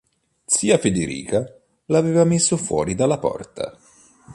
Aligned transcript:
Zia 0.45 0.79
Federica 0.79 1.43
l'aveva 1.85 2.23
messo 2.23 2.57
fuori 2.57 2.95
dalla 2.95 3.19
porta. 3.19 3.77